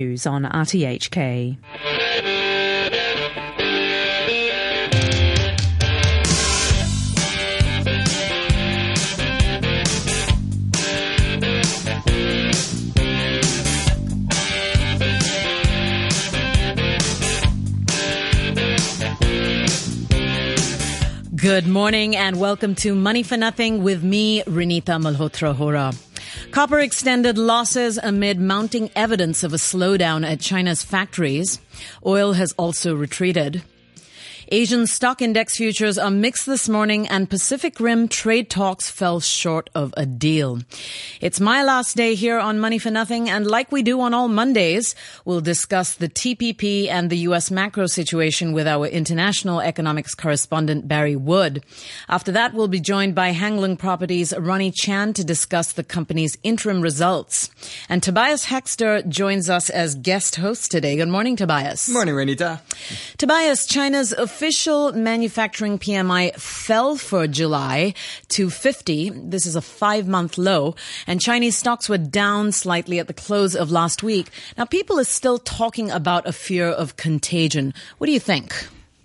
[0.00, 1.58] News on RTHK.
[21.36, 25.92] Good morning and welcome to Money for Nothing with me, Renita Malhotra Hora.
[26.52, 31.60] Copper extended losses amid mounting evidence of a slowdown at China's factories.
[32.04, 33.62] Oil has also retreated.
[34.52, 39.70] Asian stock index futures are mixed this morning and Pacific Rim trade talks fell short
[39.76, 40.58] of a deal.
[41.20, 44.26] It's my last day here on Money for Nothing and like we do on all
[44.26, 47.52] Mondays, we'll discuss the TPP and the U.S.
[47.52, 51.62] macro situation with our international economics correspondent Barry Wood.
[52.08, 56.36] After that, we'll be joined by Hang Lung Properties Ronnie Chan to discuss the company's
[56.42, 57.50] interim results.
[57.88, 60.96] And Tobias Hekster joins us as guest host today.
[60.96, 61.88] Good morning, Tobias.
[61.88, 62.58] Morning, Renita.
[63.16, 67.92] Tobias, China's official manufacturing PMI fell for July
[68.28, 69.10] to 50.
[69.10, 73.54] This is a five month low and Chinese stocks were down slightly at the close
[73.54, 74.30] of last week.
[74.56, 77.74] Now people are still talking about a fear of contagion.
[77.98, 78.54] What do you think?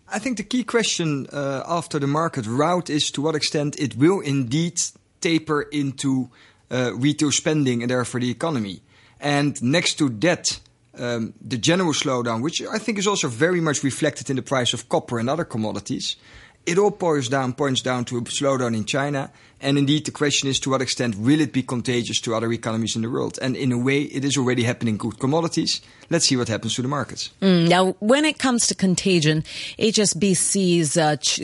[0.08, 3.98] I think the key question uh, after the market rout is to what extent it
[3.98, 4.80] will indeed
[5.20, 6.30] taper into
[6.72, 8.82] uh, retail spending and therefore the economy.
[9.20, 10.62] And next to that,
[10.98, 14.74] um, the general slowdown, which I think is also very much reflected in the price
[14.74, 16.16] of copper and other commodities,
[16.66, 19.32] it all points down, points down to a slowdown in China.
[19.62, 22.96] And indeed, the question is to what extent will it be contagious to other economies
[22.96, 23.38] in the world?
[23.42, 25.82] And in a way, it is already happening with commodities.
[26.10, 27.32] Let's see what happens to the markets.
[27.42, 29.44] Mm, now, when it comes to contagion,
[29.80, 31.42] HSBC's uh, ch-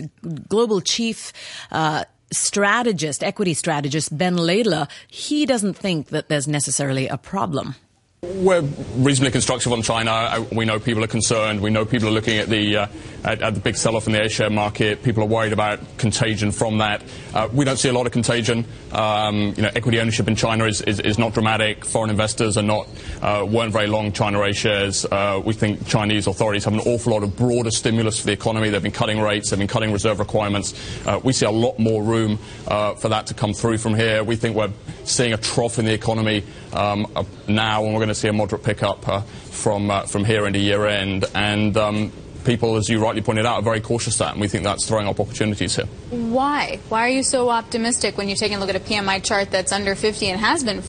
[0.50, 1.32] global chief
[1.72, 7.76] uh, strategist, equity strategist, Ben Laidler, he doesn't think that there's necessarily a problem.
[8.24, 8.62] We're
[8.98, 10.46] reasonably constructive on China.
[10.52, 11.60] We know people are concerned.
[11.60, 12.88] We know people are looking at the uh,
[13.24, 15.02] at, at, the big sell-off in the A-share market.
[15.02, 17.02] People are worried about contagion from that.
[17.34, 18.68] Uh, we don't see a lot of contagion.
[18.92, 21.86] Um, you know, equity ownership in China is, is, is not dramatic.
[21.86, 22.88] Foreign investors are not
[23.22, 25.06] uh, weren't very long China A shares.
[25.06, 28.70] Uh, we think Chinese authorities have an awful lot of broader stimulus for the economy.
[28.70, 29.50] They've been cutting rates.
[29.50, 30.74] They've been cutting reserve requirements.
[31.06, 32.38] Uh, we see a lot more room
[32.68, 34.24] for that to come through from here.
[34.24, 34.72] We think we're
[35.04, 36.44] seeing a trough in the economy
[36.74, 37.08] um,
[37.48, 40.60] now, and we're going to see a moderate pickup uh, from uh, from here into
[40.60, 41.26] year end.
[41.34, 42.12] And um,
[42.46, 44.88] people, as you rightly pointed out, are very cautious of that, and we think that's
[44.88, 45.86] throwing up opportunities here.
[46.10, 46.80] Why?
[46.90, 49.72] Why are you so optimistic when you're taking a look at a PMI chart that's
[49.72, 50.84] under 50 and has been?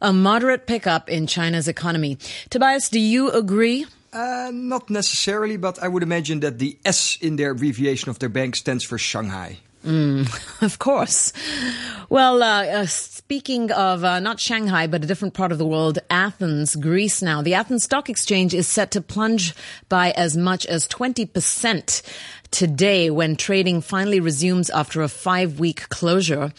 [0.00, 2.16] A moderate pickup in China's economy.
[2.48, 3.86] Tobias, do you agree?
[4.12, 8.28] Uh, not necessarily, but I would imagine that the S in their abbreviation of their
[8.28, 9.58] bank stands for Shanghai.
[9.84, 11.32] Mm, of course.
[12.08, 15.98] Well, uh, uh, speaking of uh, not Shanghai, but a different part of the world,
[16.10, 17.40] Athens, Greece now.
[17.40, 19.54] The Athens Stock Exchange is set to plunge
[19.88, 22.02] by as much as 20%
[22.50, 26.52] today when trading finally resumes after a five week closure.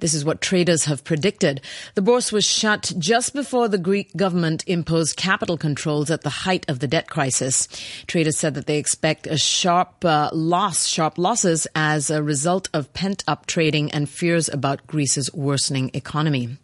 [0.00, 1.60] This is what traders have predicted.
[1.94, 6.64] The bourse was shut just before the Greek government imposed capital controls at the height
[6.68, 7.68] of the debt crisis.
[8.06, 12.92] Traders said that they expect a sharp uh, loss, sharp losses as a result of
[12.94, 16.56] pent up trading and fears about Greece's worsening economy.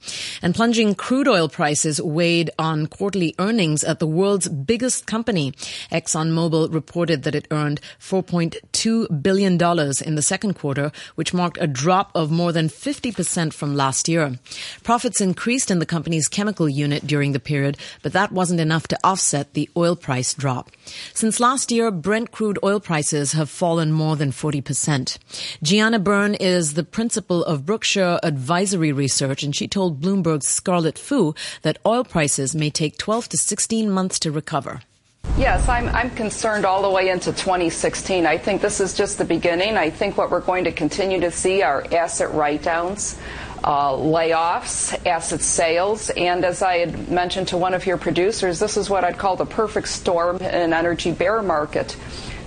[0.43, 5.53] And plunging crude oil prices weighed on quarterly earnings at the world's biggest company.
[5.93, 11.66] ExxonMobil reported that it earned 4.2 $2 billion in the second quarter, which marked a
[11.66, 14.38] drop of more than 50% from last year.
[14.82, 18.98] Profits increased in the company's chemical unit during the period, but that wasn't enough to
[19.04, 20.70] offset the oil price drop.
[21.14, 25.19] Since last year, Brent crude oil prices have fallen more than 40%.
[25.62, 31.34] Gianna Bern is the principal of Brookshire Advisory Research, and she told Bloomberg's Scarlet Fu
[31.62, 34.82] that oil prices may take 12 to 16 months to recover.
[35.41, 38.26] Yes, I'm, I'm concerned all the way into 2016.
[38.26, 39.78] I think this is just the beginning.
[39.78, 43.19] I think what we're going to continue to see are asset write downs.
[43.64, 48.76] Uh, layoffs, asset sales, and as I had mentioned to one of your producers, this
[48.76, 51.96] is what I'd call the perfect storm in an energy bear market.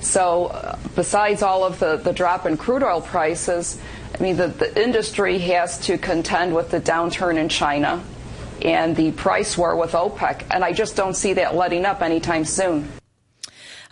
[0.01, 3.81] So, uh, besides all of the, the drop in crude oil prices,
[4.13, 8.03] I mean, the, the industry has to contend with the downturn in China
[8.61, 10.44] and the price war with OPEC.
[10.51, 12.88] And I just don't see that letting up anytime soon.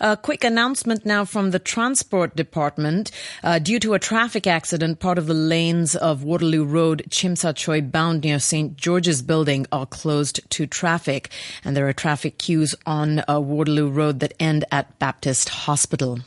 [0.04, 3.12] A quick announcement now from the Transport Department.
[3.44, 8.24] Uh, due to a traffic accident, part of the lanes of Waterloo Road, Tsui bound
[8.24, 8.76] near St.
[8.76, 11.30] George's Building are closed to traffic.
[11.64, 16.22] And there are traffic queues on uh, Waterloo Road that end at Baptist Hospital.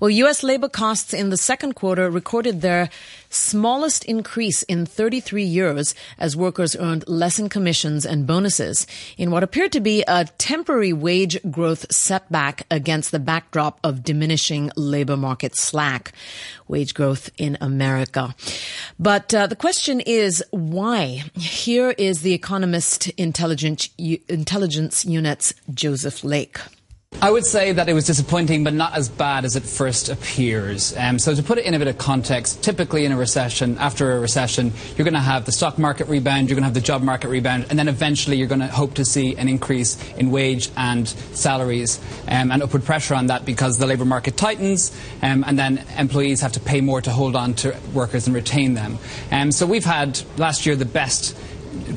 [0.00, 0.42] Well, U.S.
[0.42, 2.90] labor costs in the second quarter recorded their
[3.30, 8.86] smallest increase in 33 years as workers earned less in commissions and bonuses
[9.16, 14.70] in what appeared to be a temporary wage growth setback against the backdrop of diminishing
[14.76, 16.12] labor market slack.
[16.66, 18.34] Wage growth in America.
[18.98, 21.24] But uh, the question is why?
[21.34, 26.58] Here is the Economist Intelligence, Intelligence Unit's Joseph Lake.
[27.20, 30.96] I would say that it was disappointing, but not as bad as it first appears.
[30.96, 34.12] Um, so, to put it in a bit of context, typically in a recession, after
[34.12, 36.80] a recession, you're going to have the stock market rebound, you're going to have the
[36.80, 40.30] job market rebound, and then eventually you're going to hope to see an increase in
[40.30, 45.42] wage and salaries um, and upward pressure on that because the labour market tightens, um,
[45.44, 48.96] and then employees have to pay more to hold on to workers and retain them.
[49.32, 51.36] Um, so, we've had last year the best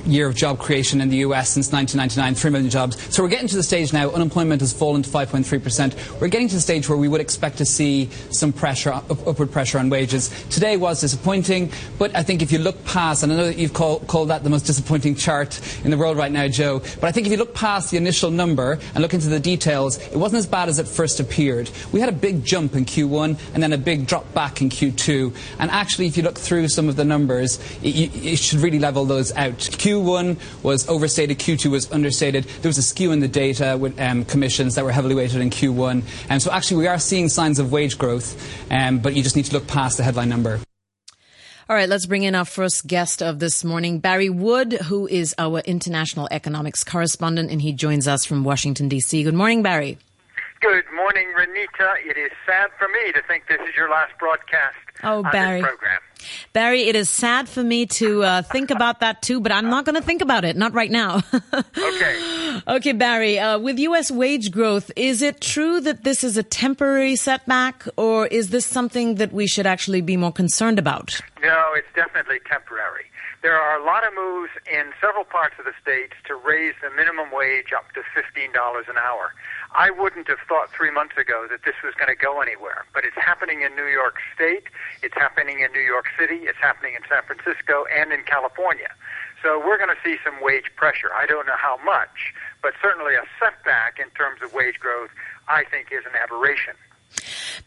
[0.06, 3.13] year of job creation in the US since 1999, 3 million jobs.
[3.13, 6.19] So we're getting to the stage now, unemployment has fallen to 5.3%.
[6.19, 9.51] We're getting to the stage where we would expect to see some pressure, up, upward
[9.51, 10.30] pressure on wages.
[10.50, 13.74] Today was disappointing, but I think if you look past, and I know that you've
[13.74, 17.12] call, called that the most disappointing chart in the world right now, Joe, but I
[17.12, 20.39] think if you look past the initial number and look into the details, it wasn't
[20.39, 21.69] as bad as it first appeared.
[21.92, 25.36] We had a big jump in Q1 and then a big drop back in Q2.
[25.59, 29.06] And actually, if you look through some of the numbers, it, it should really level
[29.06, 29.57] those out.
[30.01, 32.45] Q1 was overstated, Q2 was understated.
[32.62, 35.50] There was a skew in the data with um, commissions that were heavily weighted in
[35.50, 35.92] Q1.
[35.92, 38.36] And um, so actually we are seeing signs of wage growth,
[38.71, 40.59] um, but you just need to look past the headline number.
[41.69, 45.33] All right, let's bring in our first guest of this morning, Barry Wood, who is
[45.38, 49.24] our international economics correspondent, and he joins us from Washington, D.C.
[49.24, 49.97] Good morning, Barry.
[50.59, 50.83] Good
[51.13, 51.96] morning, Renita.
[52.10, 55.60] It is sad for me to think this is your last broadcast oh, on Barry.
[55.60, 56.00] this program.
[56.54, 59.84] Barry, it is sad for me to uh, think about that too, but I'm not
[59.86, 60.56] going to think about it.
[60.56, 61.22] Not right now.
[61.54, 62.62] okay.
[62.68, 64.12] Okay, Barry, uh, with U.S.
[64.12, 69.16] wage growth, is it true that this is a temporary setback, or is this something
[69.16, 71.19] that we should actually be more concerned about?
[71.42, 73.06] No, it's definitely temporary.
[73.42, 76.92] There are a lot of moves in several parts of the states to raise the
[76.96, 78.54] minimum wage up to $15
[78.88, 79.34] an hour.
[79.73, 83.06] I wouldn't have thought three months ago that this was going to go anywhere, but
[83.06, 84.68] it's happening in New York State,
[85.01, 88.91] it's happening in New York City, it's happening in San Francisco, and in California.
[89.41, 91.09] So we're going to see some wage pressure.
[91.15, 95.09] I don't know how much, but certainly a setback in terms of wage growth,
[95.47, 96.75] I think, is an aberration.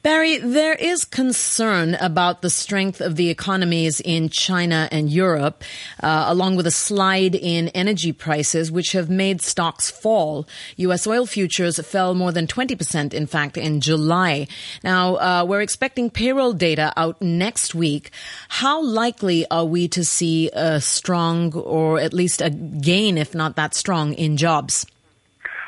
[0.02, 5.64] Barry, there is concern about the strength of the economies in China and Europe,
[6.02, 10.46] uh, along with a slide in energy prices, which have made stocks fall.
[10.76, 11.06] U.S.
[11.06, 14.46] oil futures fell more than 20%, in fact, in July.
[14.82, 18.10] Now, uh, we're expecting payroll data out next week.
[18.48, 23.56] How likely are we to see a strong, or at least a gain, if not
[23.56, 24.86] that strong, in jobs?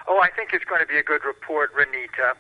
[0.08, 2.34] Oh, I think it's going to be a good report, Renita.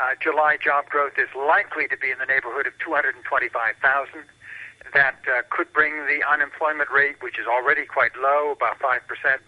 [0.00, 4.24] Uh, July job growth is likely to be in the neighborhood of 225,000.
[4.94, 8.98] That uh, could bring the unemployment rate, which is already quite low, about 5%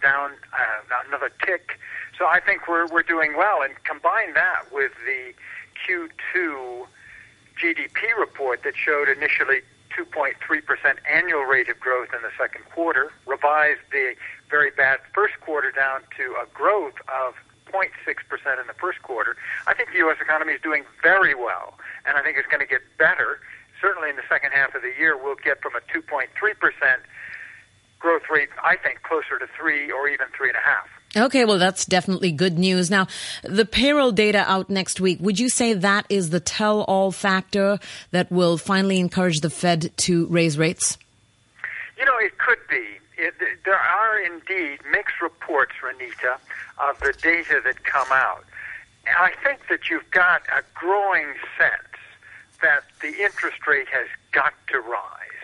[0.01, 1.79] down, uh, another tick.
[2.17, 3.63] So I think we're, we're doing well.
[3.63, 5.33] And combine that with the
[5.81, 6.85] Q2
[7.59, 9.61] GDP report that showed initially
[9.97, 10.33] 2.3%
[11.11, 14.13] annual rate of growth in the second quarter, revised the
[14.49, 17.33] very bad first quarter down to a growth of
[17.73, 19.35] 0.6% in the first quarter.
[19.67, 20.17] I think the U.S.
[20.21, 21.73] economy is doing very well,
[22.05, 23.39] and I think it's going to get better.
[23.81, 26.27] Certainly in the second half of the year, we'll get from a 2.3%
[27.99, 30.53] growth rate, I think, closer to 3 or even 3.5.
[31.25, 32.89] Okay, well, that's definitely good news.
[32.89, 33.07] Now,
[33.43, 37.79] the payroll data out next week, would you say that is the tell all factor
[38.11, 40.97] that will finally encourage the Fed to raise rates?
[41.97, 42.83] You know, it could be.
[43.23, 46.35] It, there are indeed mixed reports, Renita,
[46.77, 48.43] of the data that come out.
[49.07, 51.95] And I think that you've got a growing sense
[52.61, 55.43] that the interest rate has got to rise.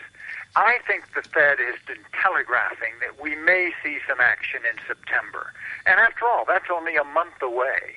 [0.55, 5.53] I think the Fed has been telegraphing that we may see some action in September.
[5.85, 7.95] And after all, that's only a month away.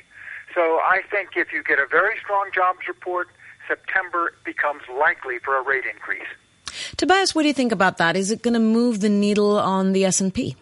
[0.55, 3.29] So I think if you get a very strong jobs report,
[3.67, 6.29] September becomes likely for a rate increase.
[6.97, 8.17] Tobias, what do you think about that?
[8.17, 10.57] Is it going to move the needle on the S&P?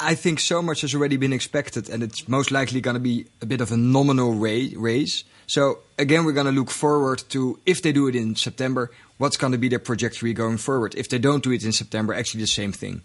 [0.00, 3.26] I think so much has already been expected, and it's most likely going to be
[3.42, 5.24] a bit of a nominal raise.
[5.48, 9.36] So again, we're going to look forward to if they do it in September, what's
[9.36, 10.94] going to be their trajectory going forward.
[10.94, 13.02] If they don't do it in September, actually the same thing.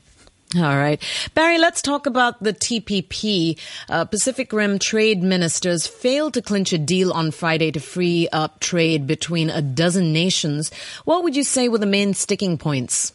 [0.56, 1.02] All right.
[1.34, 3.60] Barry, let's talk about the TPP.
[3.90, 8.60] Uh, Pacific Rim trade ministers failed to clinch a deal on Friday to free up
[8.60, 10.72] trade between a dozen nations.
[11.06, 13.14] What would you say were the main sticking points?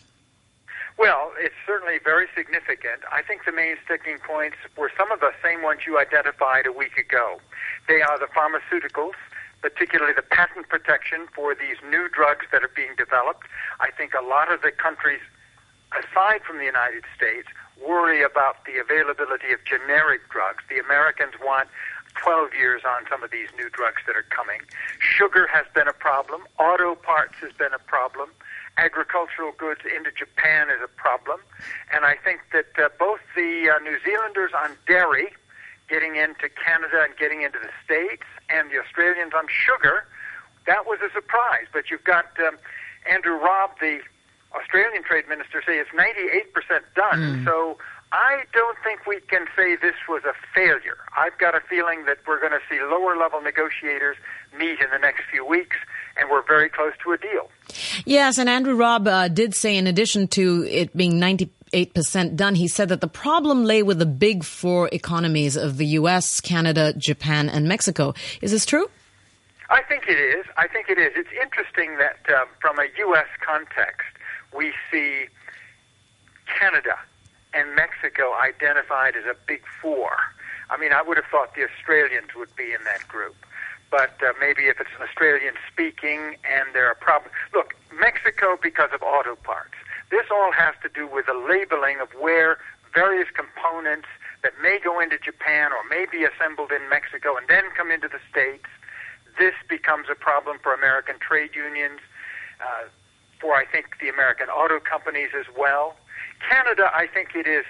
[0.99, 3.03] Well, it's certainly very significant.
[3.13, 6.73] I think the main sticking points were some of the same ones you identified a
[6.73, 7.41] week ago.
[7.87, 9.15] They are the pharmaceuticals,
[9.63, 13.47] particularly the patent protection for these new drugs that are being developed.
[13.79, 15.21] I think a lot of the countries,
[15.93, 17.49] aside from the United States,
[17.81, 20.65] worry about the availability of generic drugs.
[20.69, 21.69] The Americans want
[22.17, 24.61] 12 years on some of these new drugs that are coming.
[24.99, 26.43] Sugar has been a problem.
[26.59, 28.31] Auto parts has been a problem.
[28.77, 31.41] Agricultural goods into Japan is a problem.
[31.93, 35.33] And I think that uh, both the uh, New Zealanders on dairy
[35.89, 40.07] getting into Canada and getting into the States and the Australians on sugar,
[40.67, 41.67] that was a surprise.
[41.73, 42.59] But you've got um,
[43.09, 44.01] Andrew Robb, the
[44.55, 47.21] Australian trade minister, say it's 98% done.
[47.21, 47.45] Mm.
[47.45, 47.79] So
[48.13, 50.97] I don't think we can say this was a failure.
[51.17, 54.17] I've got a feeling that we're going to see lower level negotiators
[54.57, 55.77] meet in the next few weeks,
[56.17, 57.51] and we're very close to a deal.
[58.07, 62.67] Yes, and Andrew Robb uh, did say, in addition to it being 98% done, he
[62.67, 67.51] said that the problem lay with the big four economies of the U.S., Canada, Japan,
[67.51, 68.15] and Mexico.
[68.41, 68.89] Is this true?
[69.71, 70.47] I think it is.
[70.57, 71.13] I think it is.
[71.15, 73.27] It's interesting that uh, from a U.S.
[73.45, 74.09] context,
[74.59, 75.31] we see
[76.51, 76.99] Canada
[77.55, 80.11] and Mexico identified as a big four.
[80.69, 83.37] I mean, I would have thought the Australians would be in that group.
[83.89, 87.33] But uh, maybe if it's an Australian speaking and there are problems.
[87.55, 89.79] Look, Mexico because of auto parts.
[90.11, 92.59] This all has to do with the labeling of where
[92.93, 94.09] various components
[94.43, 98.09] that may go into Japan or may be assembled in Mexico and then come into
[98.09, 98.67] the States.
[99.39, 102.01] This becomes a problem for American trade unions,
[102.61, 102.89] uh,
[103.41, 105.97] for I think the American auto companies as well.
[106.49, 107.65] Canada, I think it is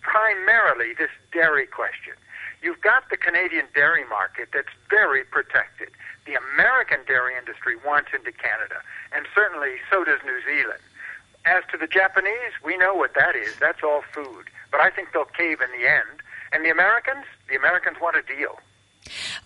[0.00, 2.14] primarily this dairy question.
[2.62, 5.90] You've got the Canadian dairy market that's very protected.
[6.26, 8.82] The American dairy industry wants into Canada,
[9.14, 10.78] and certainly so does New Zealand.
[11.44, 13.56] As to the Japanese, we know what that is.
[13.58, 14.46] That's all food.
[14.70, 16.22] But I think they'll cave in the end.
[16.52, 18.60] And the Americans, the Americans want a deal.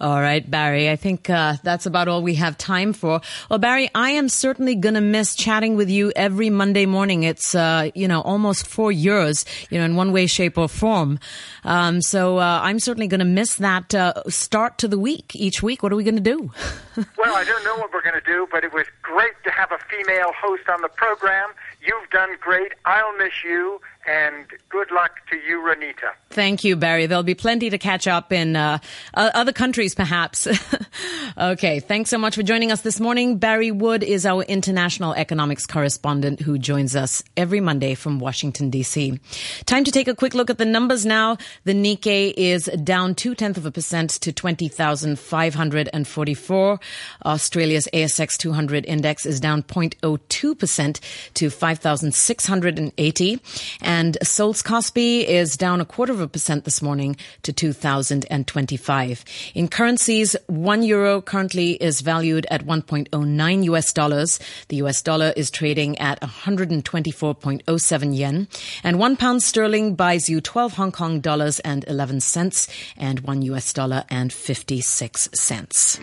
[0.00, 0.90] All right, Barry.
[0.90, 3.20] I think uh, that's about all we have time for.
[3.48, 7.22] Well, Barry, I am certainly gonna miss chatting with you every Monday morning.
[7.22, 11.18] It's uh, you know almost four years, you know, in one way, shape, or form.
[11.64, 15.82] Um, so uh, I'm certainly gonna miss that uh, start to the week each week.
[15.82, 16.50] What are we gonna do?
[17.18, 19.78] well, I don't know what we're gonna do, but it was great to have a
[19.90, 21.50] female host on the program.
[21.80, 22.72] You've done great.
[22.84, 26.12] I'll miss you, and good luck to you, Renita.
[26.30, 27.06] Thank you, Barry.
[27.06, 28.78] There'll be plenty to catch up in uh,
[29.14, 30.46] other countries, perhaps.
[31.38, 33.38] okay, thanks so much for joining us this morning.
[33.38, 39.18] Barry Wood is our international economics correspondent who joins us every Monday from Washington, D.C.
[39.64, 41.38] Time to take a quick look at the numbers now.
[41.64, 46.80] The Nikkei is down two tenths of a percent to 20,544.
[47.24, 51.00] Australia's ASX 200 index is down 0.02%
[51.34, 53.40] to 5,680.
[53.80, 59.24] And Seoul's Kospi is down a quarter of a percent this morning to 2,025.
[59.54, 64.38] In currencies, one euro currently is valued at 1.09 US dollars.
[64.68, 68.48] The US dollar is trading at 124.07 yen.
[68.84, 73.40] And one pound sterling buys you 12 Hong Kong dollars and 11 cents and one
[73.42, 76.00] US dollar and 56 cents.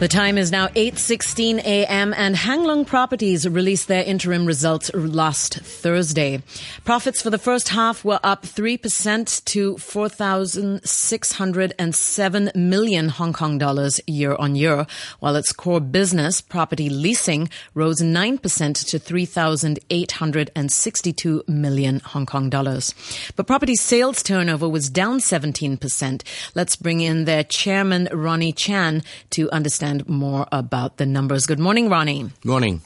[0.00, 2.12] The time is now 8:16 a.m.
[2.16, 6.42] and Hang Lung Properties released their interim results last Thursday.
[6.84, 14.34] Profits for the first half were up 3% to 4,607 million Hong Kong dollars year
[14.34, 14.84] on year,
[15.20, 22.96] while its core business, property leasing, rose 9% to 3,862 million Hong Kong dollars.
[23.36, 26.22] But property sales turnover was down 17%.
[26.56, 31.46] Let's bring in their chairman Ronnie Chan to understand understand more about the numbers.
[31.46, 32.30] Good morning, Ronnie.
[32.44, 32.80] Morning.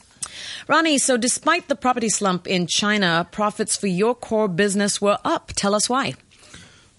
[0.69, 5.53] Ronnie, so despite the property slump in China, profits for your core business were up.
[5.55, 6.15] Tell us why.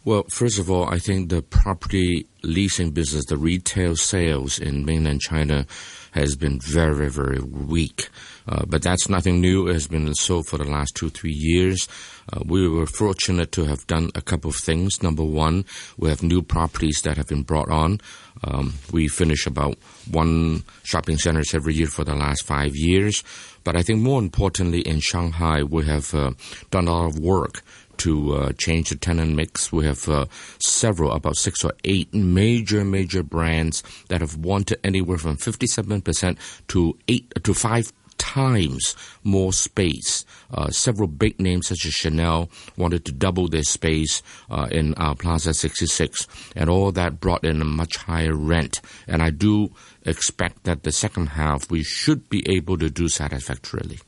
[0.06, 5.20] Well, first of all, I think the property leasing business, the retail sales in mainland
[5.20, 5.66] China
[6.12, 8.10] has been very, very weak.
[8.48, 9.68] Uh, but that's nothing new.
[9.68, 11.88] It has been so for the last two, three years.
[12.32, 15.04] Uh, we were fortunate to have done a couple of things.
[15.04, 15.66] Number one,
[15.98, 18.00] we have new properties that have been brought on.
[18.44, 19.78] Um, we finish about
[20.10, 23.22] one shopping centers every year for the last five years.
[23.66, 26.32] But I think more importantly, in Shanghai, we have uh,
[26.72, 27.62] done a lot of work
[28.00, 29.72] to uh, change the tenant mix.
[29.72, 30.26] We have uh,
[30.60, 36.38] several, about six or eight major, major brands that have wanted anywhere from 57%
[36.70, 40.26] to eight to five times more space.
[40.52, 45.16] Uh, several big names such as Chanel wanted to double their space uh, in our
[45.16, 48.82] Plaza 66, and all that brought in a much higher rent.
[49.08, 49.74] And I do
[50.06, 54.00] expect that the second half we should be able to do satisfactorily.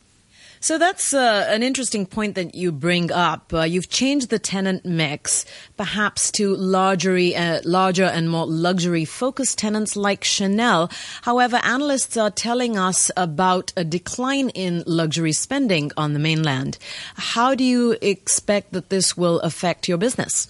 [0.63, 3.51] So that's uh, an interesting point that you bring up.
[3.51, 5.43] Uh, you've changed the tenant mix,
[5.75, 10.91] perhaps to larger, uh, larger and more luxury-focused tenants like Chanel.
[11.23, 16.77] However, analysts are telling us about a decline in luxury spending on the mainland.
[17.15, 20.47] How do you expect that this will affect your business?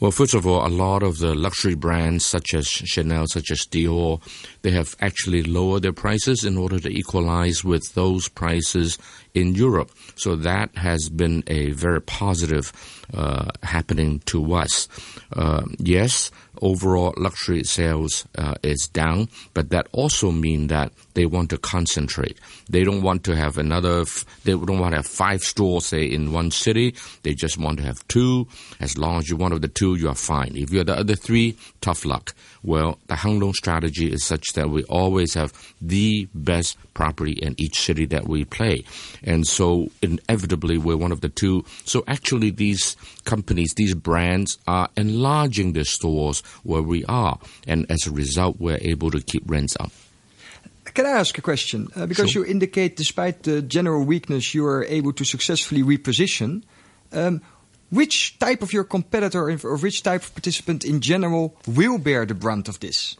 [0.00, 3.60] Well, first of all, a lot of the luxury brands such as Chanel, such as
[3.60, 4.20] Dior,
[4.64, 8.98] they have actually lowered their prices in order to equalize with those prices
[9.34, 9.90] in Europe.
[10.16, 12.72] So that has been a very positive
[13.12, 14.88] uh, happening to us.
[15.36, 16.30] Uh, yes,
[16.62, 22.38] overall luxury sales uh, is down, but that also means that they want to concentrate.
[22.70, 24.00] They don't want to have another.
[24.00, 26.94] F- they don't want to have five stores, say, in one city.
[27.22, 28.48] They just want to have two.
[28.80, 30.52] As long as you're one of the two, you are fine.
[30.56, 32.34] If you're the other three, tough luck.
[32.62, 37.54] Well, the Hang Lung strategy is such that we always have the best property in
[37.58, 38.84] each city that we play,
[39.22, 41.64] and so inevitably we're one of the two.
[41.84, 48.06] So actually, these companies, these brands are enlarging their stores where we are, and as
[48.06, 49.92] a result, we're able to keep rents up.
[50.94, 51.88] Can I ask a question?
[51.96, 52.44] Uh, because Sure.
[52.44, 56.62] you indicate, despite the general weakness, you are able to successfully reposition.
[57.12, 57.40] Um,
[57.90, 62.34] which type of your competitor or which type of participant in general will bear the
[62.34, 63.16] brunt of this?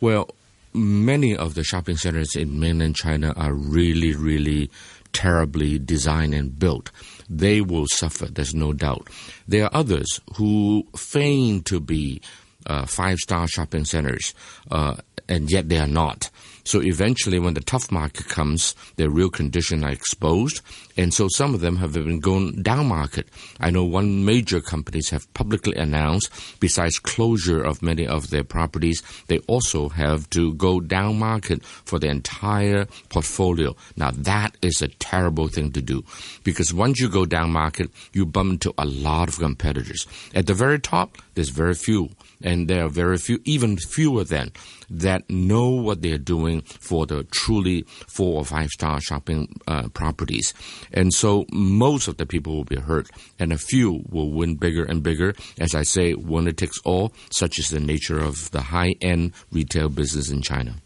[0.00, 0.30] Well,
[0.76, 4.70] many of the shopping centers in mainland China are really, really
[5.12, 6.90] terribly designed and built.
[7.28, 9.08] They will suffer, there's no doubt.
[9.48, 12.20] There are others who feign to be
[12.66, 14.34] uh, five star shopping centers,
[14.70, 14.96] uh,
[15.28, 16.30] and yet they are not.
[16.66, 20.62] So eventually, when the tough market comes, their real condition are exposed,
[20.96, 23.28] and so some of them have been going down market.
[23.60, 29.00] I know one major companies have publicly announced, besides closure of many of their properties,
[29.28, 33.76] they also have to go down market for the entire portfolio.
[33.94, 36.04] Now that is a terrible thing to do,
[36.42, 40.04] because once you go down market, you bump into a lot of competitors.
[40.34, 42.10] At the very top, there's very few
[42.42, 44.52] and there are very few, even fewer than,
[44.90, 50.54] that know what they're doing for the truly four or five star shopping uh, properties.
[50.92, 53.08] And so most of the people will be hurt,
[53.38, 55.34] and a few will win bigger and bigger.
[55.58, 59.88] As I say, winner takes all, such is the nature of the high end retail
[59.88, 60.76] business in China.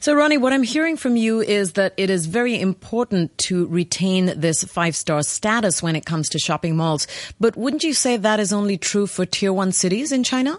[0.00, 4.32] So, Ronnie, what I'm hearing from you is that it is very important to retain
[4.38, 7.06] this five star status when it comes to shopping malls.
[7.40, 10.58] But wouldn't you say that is only true for tier one cities in China?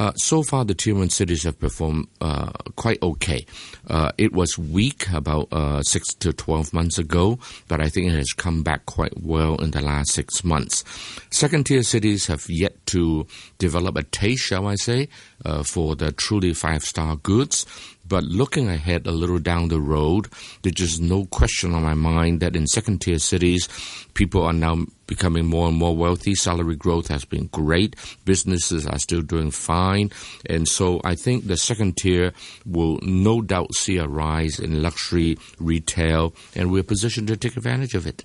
[0.00, 3.44] Uh, so far, the tier one cities have performed uh, quite okay.
[3.86, 8.16] Uh, it was weak about uh, six to twelve months ago, but I think it
[8.16, 10.84] has come back quite well in the last six months.
[11.30, 13.26] Second tier cities have yet to
[13.58, 15.10] develop a taste, shall I say,
[15.44, 17.66] uh, for the truly five star goods.
[18.10, 20.26] But looking ahead a little down the road,
[20.62, 23.68] there's just no question on my mind that in second tier cities,
[24.14, 26.34] people are now becoming more and more wealthy.
[26.34, 27.94] Salary growth has been great.
[28.24, 30.10] Businesses are still doing fine.
[30.46, 32.32] And so I think the second tier
[32.66, 37.94] will no doubt see a rise in luxury retail, and we're positioned to take advantage
[37.94, 38.24] of it.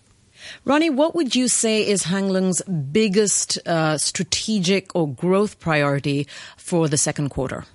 [0.64, 6.88] Ronnie, what would you say is Hang Lung's biggest uh, strategic or growth priority for
[6.88, 7.66] the second quarter?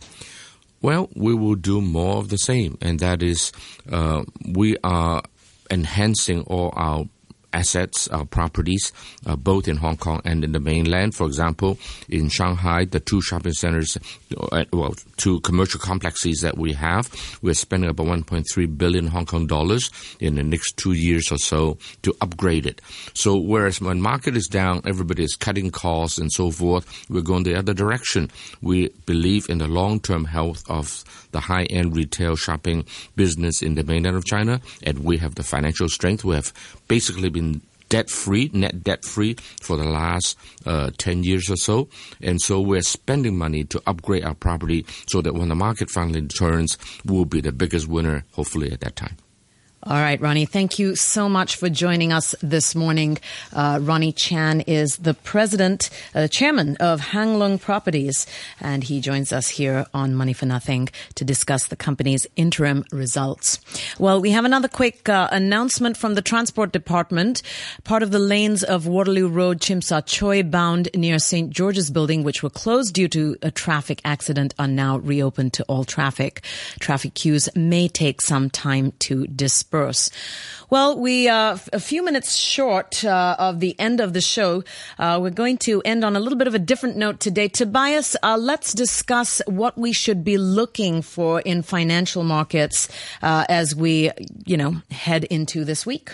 [0.82, 3.52] Well, we will do more of the same, and that is
[3.90, 5.22] uh, we are
[5.70, 7.04] enhancing all our
[7.52, 8.92] assets, our properties,
[9.26, 11.14] uh, both in Hong Kong and in the mainland.
[11.14, 13.96] For example, in Shanghai, the two shopping centers,
[14.52, 17.10] uh, well, two commercial complexes that we have,
[17.42, 21.78] we're spending about 1.3 billion Hong Kong dollars in the next two years or so
[22.02, 22.80] to upgrade it.
[23.14, 27.44] So whereas when market is down, everybody is cutting costs and so forth, we're going
[27.44, 28.30] the other direction.
[28.62, 32.84] We believe in the long-term health of the high-end retail shopping
[33.16, 36.24] business in the mainland of China, and we have the financial strength.
[36.24, 36.52] We have
[36.90, 41.88] basically been debt free, net debt free for the last uh, 10 years or so.
[42.20, 46.26] And so we're spending money to upgrade our property so that when the market finally
[46.26, 49.16] turns, we'll be the biggest winner, hopefully, at that time.
[49.82, 53.16] All right, Ronnie, thank you so much for joining us this morning.
[53.50, 58.26] Uh, Ronnie Chan is the president, uh, chairman of Hang Lung Properties,
[58.60, 63.58] and he joins us here on Money for Nothing to discuss the company's interim results.
[63.98, 67.40] Well, we have another quick uh, announcement from the Transport Department.
[67.82, 71.48] Part of the lanes of Waterloo Road, Tsim Sha Tsui, bound near St.
[71.48, 75.84] George's Building, which were closed due to a traffic accident, are now reopened to all
[75.84, 76.42] traffic.
[76.80, 79.69] Traffic queues may take some time to disperse
[80.68, 84.62] Well, we are uh, a few minutes short uh, of the end of the show.
[84.98, 87.48] Uh, we're going to end on a little bit of a different note today.
[87.48, 92.88] Tobias, uh, let's discuss what we should be looking for in financial markets
[93.22, 94.10] uh, as we,
[94.44, 96.12] you know, head into this week.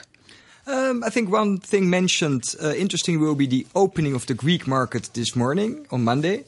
[0.67, 4.67] Um, I think one thing mentioned uh, interesting will be the opening of the Greek
[4.67, 6.45] market this morning on Monday,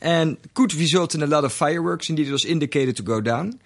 [0.00, 2.10] and could result in a lot of fireworks.
[2.10, 3.60] Indeed, it was indicated to go down.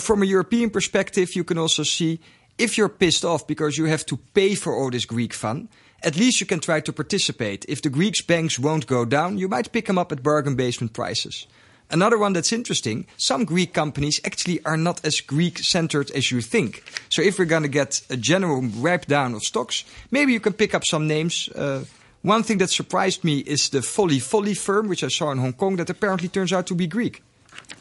[0.00, 2.20] From a European perspective, you can also see
[2.58, 5.68] if you're pissed off because you have to pay for all this Greek fun,
[6.02, 7.64] at least you can try to participate.
[7.68, 10.92] If the Greek banks won't go down, you might pick them up at bargain basement
[10.92, 11.46] prices.
[11.90, 16.40] Another one that's interesting, some Greek companies actually are not as Greek centered as you
[16.40, 16.82] think.
[17.10, 20.54] So if we're going to get a general wipe down of stocks, maybe you can
[20.54, 21.50] pick up some names.
[21.50, 21.84] Uh,
[22.22, 25.52] one thing that surprised me is the Folli Follie firm, which I saw in Hong
[25.52, 27.22] Kong, that apparently turns out to be Greek.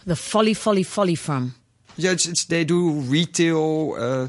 [0.06, 1.56] The Folli Follie Folly firm.
[1.98, 3.96] Yeah, it's, it's, they do retail.
[3.98, 4.28] Uh,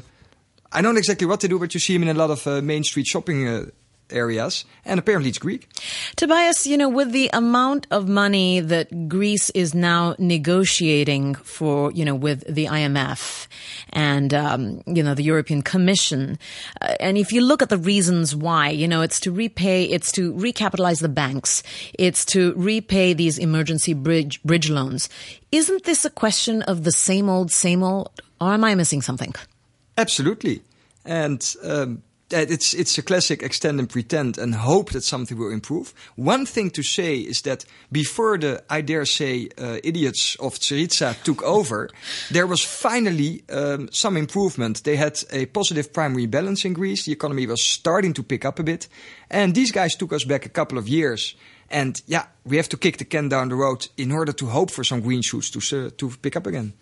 [0.71, 2.45] I don't know exactly what they do, but you see them in a lot of
[2.47, 3.65] uh, main street shopping uh,
[4.13, 5.67] areas, and apparently it's Greek.
[6.15, 12.05] Tobias, you know, with the amount of money that Greece is now negotiating for, you
[12.05, 13.47] know, with the IMF
[13.89, 16.37] and, um, you know, the European Commission,
[16.81, 20.11] uh, and if you look at the reasons why, you know, it's to repay, it's
[20.13, 21.63] to recapitalize the banks,
[21.97, 25.09] it's to repay these emergency bridge, bridge loans.
[25.51, 29.33] Isn't this a question of the same old, same old, or am I missing something?
[29.97, 30.61] Absolutely,
[31.05, 32.01] and um,
[32.33, 35.93] it's it's a classic extend and pretend and hope that something will improve.
[36.15, 41.21] One thing to say is that before the I dare say uh, idiots of Syriza
[41.23, 41.89] took over,
[42.31, 44.83] there was finally um, some improvement.
[44.83, 47.05] They had a positive primary balance in Greece.
[47.05, 48.87] The economy was starting to pick up a bit,
[49.29, 51.35] and these guys took us back a couple of years.
[51.69, 54.69] And yeah, we have to kick the can down the road in order to hope
[54.69, 56.73] for some green shoots to uh, to pick up again.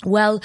[0.06, 0.40] Well,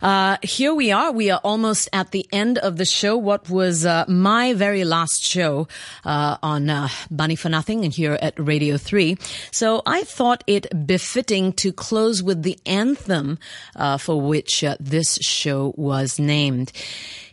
[0.00, 1.12] uh, here we are.
[1.12, 3.14] We are almost at the end of the show.
[3.18, 5.68] What was uh, my very last show
[6.06, 9.18] uh, on uh, Money for Nothing and here at Radio 3.
[9.50, 13.38] So I thought it befitting to close with the anthem
[13.76, 16.72] uh, for which uh, this show was named.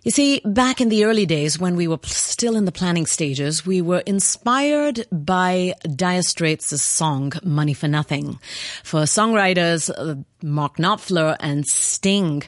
[0.03, 3.65] You see, back in the early days when we were still in the planning stages,
[3.65, 8.39] we were inspired by Dire Straits' song Money for Nothing.
[8.83, 12.43] For songwriters uh, Mark Knopfler and Sting,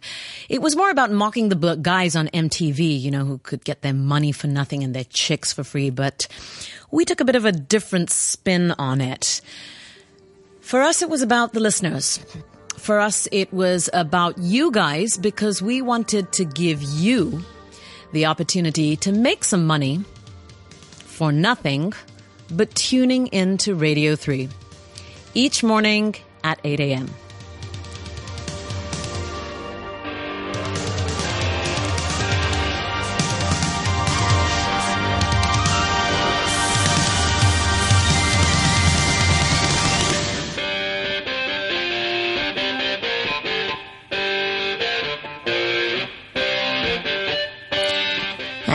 [0.47, 3.93] it was more about mocking the guys on MTV, you know, who could get their
[3.93, 6.27] money for nothing and their chicks for free, but
[6.89, 9.41] we took a bit of a different spin on it.
[10.61, 12.25] For us, it was about the listeners.
[12.77, 17.43] For us, it was about you guys because we wanted to give you
[18.11, 20.03] the opportunity to make some money
[21.05, 21.93] for nothing
[22.49, 24.49] but tuning in to Radio 3
[25.33, 27.09] each morning at 8 a.m.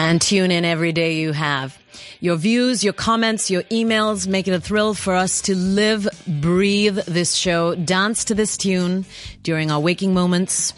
[0.07, 1.77] and tune in every day you have.
[2.21, 6.99] Your views, your comments, your emails make it a thrill for us to live, breathe
[7.07, 9.05] this show, dance to this tune
[9.43, 10.75] during our waking moments,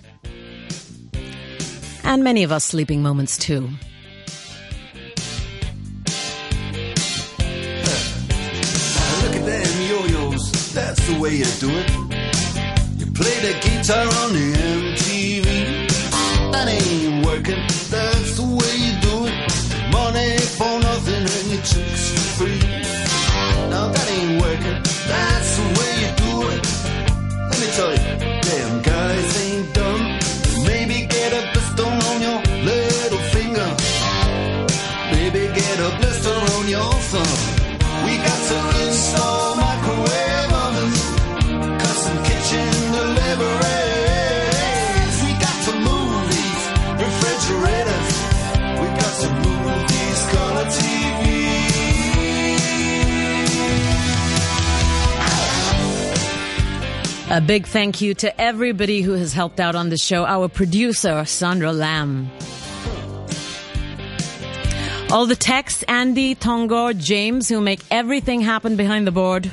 [2.04, 3.68] and many of us sleeping moments too.
[9.22, 11.90] Look at them yo-yos, that's the way you do it.
[12.98, 14.54] You play the guitar on the
[14.96, 15.44] MTV,
[16.52, 17.60] that ain't working,
[17.90, 18.57] that's the way
[21.62, 22.60] chicks for free.
[23.70, 24.78] Now that ain't working,
[25.10, 26.62] that's the way you do it.
[27.50, 28.04] Let me tell you,
[28.46, 30.02] damn guys ain't dumb.
[30.64, 33.68] Maybe get a blister on your little finger.
[35.12, 37.38] Maybe get a blister on your thumb.
[38.04, 40.37] We got to install microwave
[57.30, 60.24] A big thank you to everybody who has helped out on the show.
[60.24, 62.30] Our producer, Sandra Lamb.
[65.10, 69.50] All the techs, Andy, Tongor, James, who make everything happen behind the board.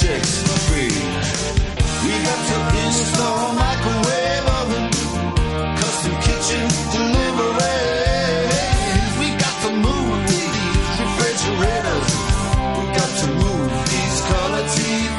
[0.00, 0.92] Chicks free.
[2.04, 4.86] We got to install microwave oven,
[5.80, 7.80] custom kitchen delivery.
[9.20, 12.08] We got to move these refrigerators.
[12.76, 15.16] We got to move these color TVs.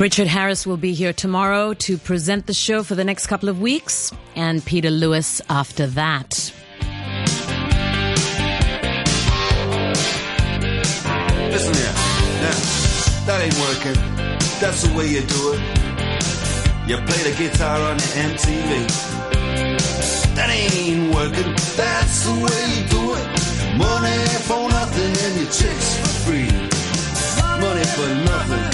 [0.00, 3.60] Richard Harris will be here tomorrow to present the show for the next couple of
[3.60, 6.52] weeks, and Peter Lewis after that.
[13.64, 13.98] Working.
[14.60, 15.60] That's the way you do it.
[16.88, 18.70] You play the guitar on the MTV.
[20.36, 21.52] That ain't working.
[21.76, 23.26] That's the way you do it.
[23.78, 26.50] Money for nothing and your chicks for free.
[27.64, 28.64] Money for nothing.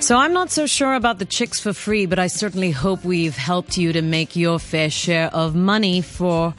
[0.00, 3.36] So I'm not so sure about the chicks for free, but I certainly hope we've
[3.36, 6.54] helped you to make your fair share of money for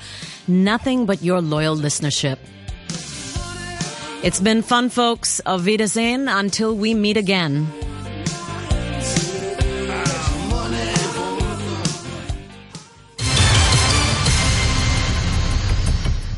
[0.48, 2.38] nothing but your loyal listenership.
[4.24, 5.42] It's been fun, folks.
[5.48, 7.66] Auf Wiedersehen until we meet again.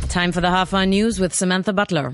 [0.07, 2.13] Time for the half hour news with Samantha Butler.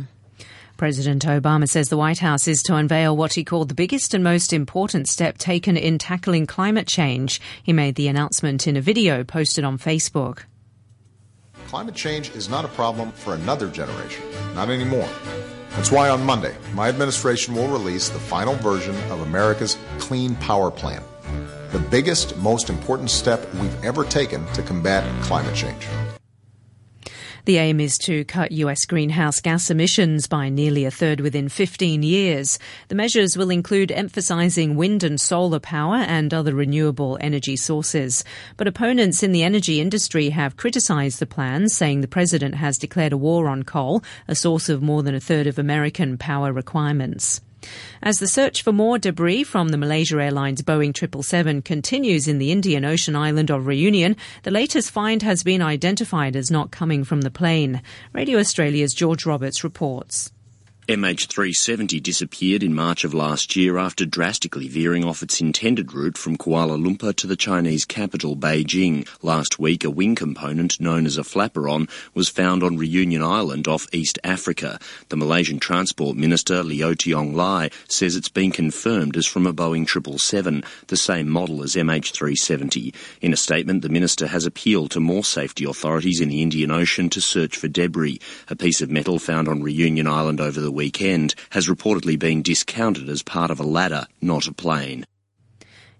[0.77, 4.23] President Obama says the White House is to unveil what he called the biggest and
[4.23, 7.39] most important step taken in tackling climate change.
[7.62, 10.45] He made the announcement in a video posted on Facebook.
[11.67, 14.23] Climate change is not a problem for another generation,
[14.55, 15.08] not anymore.
[15.79, 20.69] That's why on Monday, my administration will release the final version of America's Clean Power
[20.69, 21.01] Plan,
[21.71, 25.87] the biggest, most important step we've ever taken to combat climate change.
[27.49, 32.03] The aim is to cut US greenhouse gas emissions by nearly a third within 15
[32.03, 32.59] years.
[32.89, 38.23] The measures will include emphasizing wind and solar power and other renewable energy sources.
[38.55, 43.13] But opponents in the energy industry have criticized the plan, saying the president has declared
[43.13, 47.41] a war on coal, a source of more than a third of American power requirements.
[48.02, 52.52] As the search for more debris from the Malaysia Airlines Boeing 777 continues in the
[52.52, 57.22] Indian Ocean island of Reunion, the latest find has been identified as not coming from
[57.22, 57.82] the plane.
[58.13, 60.32] Radio Australia's George Roberts reports.
[60.89, 66.36] MH370 disappeared in March of last year after drastically veering off its intended route from
[66.36, 69.08] Kuala Lumpur to the Chinese capital, Beijing.
[69.21, 73.86] Last week, a wing component known as a flaperon was found on Reunion Island off
[73.93, 74.80] East Africa.
[75.10, 79.88] The Malaysian Transport Minister, Liow Tiong Lai, says it's been confirmed as from a Boeing
[79.88, 82.95] 777, the same model as MH370.
[83.21, 87.12] In a statement, the minister has appealed to more safety authorities in the Indian Ocean
[87.12, 88.19] to search for debris.
[88.47, 93.09] A piece of metal found on Reunion Island over the weekend has reportedly been discounted
[93.09, 95.05] as part of a ladder, not a plane.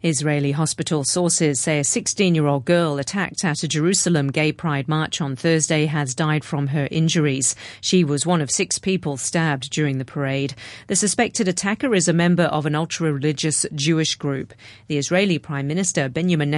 [0.02, 4.88] Israeli hospital sources say a 16 year old girl attacked at a Jerusalem gay pride
[4.88, 7.54] march on Thursday has died from her injuries.
[7.82, 10.56] She was one of six people stabbed during the parade.
[10.88, 14.54] The suspected attacker is a member of an ultra religious Jewish group.
[14.88, 16.58] The Israeli Prime Minister Benjamin Netanyahu